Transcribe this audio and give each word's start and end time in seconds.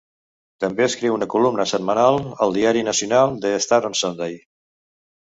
També 0.63 0.85
escriu 0.85 1.17
una 1.17 1.27
columna 1.33 1.65
setmanal 1.71 2.17
al 2.47 2.55
diari 2.55 2.83
nacional, 2.87 3.37
"The 3.45 3.53
Star 3.67 3.81
on 3.91 3.97
Sunday". 4.01 4.35